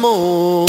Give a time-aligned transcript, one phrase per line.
[0.00, 0.59] More.